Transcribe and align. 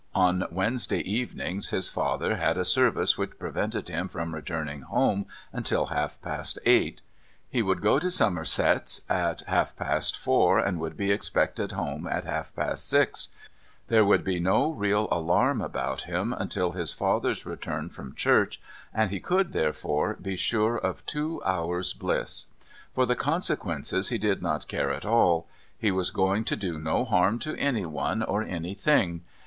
On 0.15 0.47
Wednesday 0.49 1.01
evenings 1.01 1.69
his 1.69 1.87
father 1.87 2.37
had 2.37 2.57
a 2.57 2.65
service 2.65 3.19
which 3.19 3.37
prevented 3.37 3.87
him 3.87 4.07
from 4.07 4.33
returning 4.33 4.81
home 4.81 5.27
until 5.53 5.85
half 5.85 6.19
past 6.23 6.57
eight. 6.65 7.01
He 7.51 7.61
would 7.61 7.83
go 7.83 7.99
to 7.99 8.09
Somerset's 8.09 9.01
at 9.07 9.41
half 9.41 9.75
past 9.75 10.17
four, 10.17 10.57
and 10.57 10.79
would 10.79 10.97
be 10.97 11.11
expected 11.11 11.73
home 11.73 12.07
at 12.07 12.23
half 12.23 12.55
past 12.55 12.87
six; 12.89 13.29
there 13.89 14.03
would 14.03 14.23
be 14.23 14.39
no 14.39 14.71
real 14.71 15.07
alarm 15.11 15.61
about 15.61 16.01
him 16.05 16.33
until 16.33 16.71
his 16.71 16.91
father's 16.93 17.45
return 17.45 17.87
from 17.91 18.15
church, 18.15 18.59
and 18.95 19.11
he 19.11 19.19
could, 19.19 19.51
therefore, 19.53 20.15
be 20.15 20.35
sure 20.35 20.77
of 20.77 21.05
two 21.05 21.43
hours' 21.43 21.93
bliss. 21.93 22.47
For 22.95 23.05
the 23.05 23.15
consequences 23.15 24.09
he 24.09 24.17
did 24.17 24.41
not 24.41 24.67
care 24.67 24.89
at 24.91 25.05
all. 25.05 25.47
He 25.77 25.91
was 25.91 26.09
going 26.09 26.43
to 26.45 26.55
do 26.55 26.79
no 26.79 27.05
harm 27.05 27.37
to 27.41 27.55
anyone 27.59 28.23
or 28.23 28.41
anything. 28.41 29.21